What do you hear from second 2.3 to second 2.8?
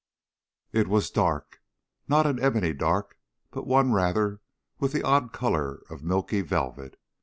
ebony